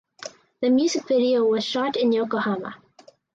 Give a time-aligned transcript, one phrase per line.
[0.61, 2.73] The music video was shot in Yokohama.